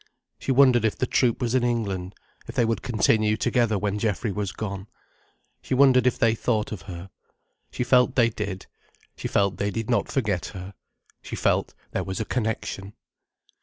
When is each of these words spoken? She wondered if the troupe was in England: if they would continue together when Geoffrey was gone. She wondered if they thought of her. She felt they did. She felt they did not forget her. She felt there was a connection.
She 0.39 0.51
wondered 0.51 0.83
if 0.83 0.97
the 0.97 1.05
troupe 1.05 1.39
was 1.41 1.53
in 1.53 1.63
England: 1.63 2.15
if 2.47 2.55
they 2.55 2.65
would 2.65 2.81
continue 2.81 3.37
together 3.37 3.77
when 3.77 3.99
Geoffrey 3.99 4.31
was 4.31 4.51
gone. 4.51 4.87
She 5.61 5.75
wondered 5.75 6.07
if 6.07 6.17
they 6.17 6.33
thought 6.33 6.71
of 6.71 6.81
her. 6.89 7.11
She 7.69 7.83
felt 7.83 8.15
they 8.15 8.29
did. 8.31 8.65
She 9.15 9.27
felt 9.27 9.57
they 9.57 9.69
did 9.69 9.91
not 9.91 10.11
forget 10.11 10.47
her. 10.55 10.73
She 11.21 11.35
felt 11.35 11.75
there 11.91 12.03
was 12.03 12.19
a 12.19 12.25
connection. 12.25 12.93